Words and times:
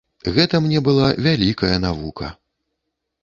Гэта 0.35 0.59
мне 0.65 0.79
была 0.87 1.07
вялікая 1.27 1.73
навука. 1.85 2.31